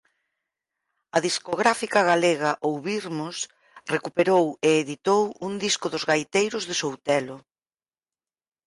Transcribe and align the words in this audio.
A 1.15 1.17
discográfica 1.27 1.99
galega 2.11 2.59
Ouvirmos 2.69 3.37
recuperou 3.93 4.45
e 4.67 4.69
editou 4.83 5.21
un 5.47 5.51
disco 5.65 5.87
dos 5.93 6.03
gaiteiros 6.09 6.63
de 6.69 6.75
Soutelo. 6.81 7.37